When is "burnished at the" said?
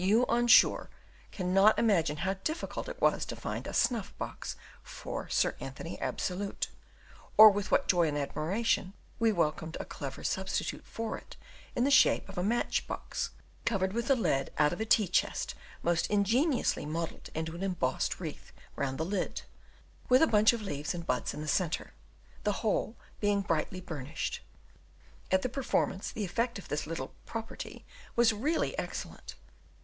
23.80-25.48